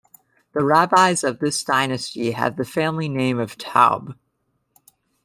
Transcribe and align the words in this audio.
The 0.53 0.63
rabbis 0.65 1.23
of 1.23 1.37
this 1.37 1.63
dynasty 1.63 2.31
have 2.31 2.55
the 2.57 2.65
family 2.65 3.07
name 3.07 3.39
of 3.39 3.55
"Taub". 3.55 4.15